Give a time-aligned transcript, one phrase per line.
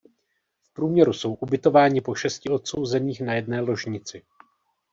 [0.63, 4.23] V průměru jsou ubytováni po šesti odsouzených na jedné ložnici.